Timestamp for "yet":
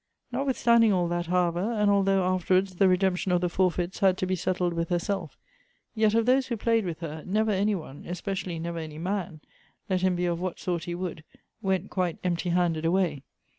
5.93-6.15